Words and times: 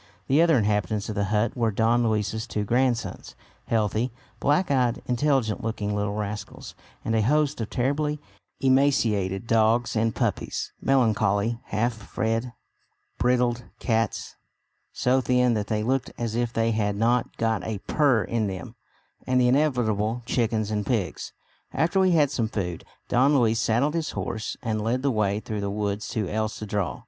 The 0.25 0.41
other 0.41 0.57
inhabitants 0.57 1.09
of 1.09 1.13
the 1.15 1.25
hut 1.25 1.55
were 1.55 1.69
Don 1.69 2.01
Luis's 2.01 2.47
two 2.47 2.63
grandsons, 2.63 3.35
healthy, 3.67 4.11
black 4.39 4.71
eyed, 4.71 5.03
intelligent 5.05 5.63
looking 5.63 5.95
little 5.95 6.15
rascals, 6.15 6.73
and 7.05 7.13
a 7.13 7.21
host 7.21 7.61
of 7.61 7.69
terribly 7.69 8.19
emaciated 8.59 9.45
dogs 9.45 9.95
and 9.95 10.15
puppies, 10.15 10.71
melancholy 10.81 11.59
half 11.65 11.93
fed 11.93 12.51
brindled 13.19 13.65
cats, 13.79 14.37
so 14.91 15.21
thin 15.21 15.53
that 15.53 15.67
they 15.67 15.83
looked 15.83 16.09
as 16.17 16.33
if 16.33 16.51
they 16.51 16.71
had 16.71 16.95
not 16.95 17.37
got 17.37 17.63
a 17.63 17.77
purr 17.85 18.23
in 18.23 18.47
them, 18.47 18.73
and 19.27 19.39
the 19.39 19.47
inevitable 19.47 20.23
chickens 20.25 20.71
and 20.71 20.83
pigs. 20.87 21.31
After 21.71 21.99
we 21.99 22.09
had 22.09 22.21
had 22.21 22.31
some 22.31 22.47
food, 22.47 22.85
Don 23.07 23.37
Luis 23.37 23.59
saddled 23.59 23.93
his 23.93 24.09
horse 24.13 24.57
and 24.63 24.81
led 24.81 25.03
the 25.03 25.11
way 25.11 25.39
through 25.39 25.61
the 25.61 25.69
woods 25.69 26.07
to 26.07 26.27
El 26.27 26.49
Cedral. 26.49 26.99